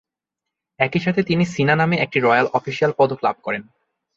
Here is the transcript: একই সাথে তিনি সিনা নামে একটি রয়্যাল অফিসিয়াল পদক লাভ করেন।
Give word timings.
একই 0.79 0.99
সাথে 0.99 1.21
তিনি 1.23 1.43
সিনা 1.45 1.75
নামে 1.75 1.95
একটি 1.97 2.17
রয়্যাল 2.19 2.47
অফিসিয়াল 2.53 2.91
পদক 2.97 3.19
লাভ 3.23 3.35
করেন। 3.43 3.63